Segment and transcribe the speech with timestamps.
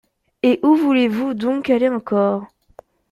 [0.41, 2.47] Et où voulez-vous donc aller encore?